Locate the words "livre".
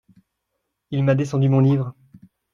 1.59-1.93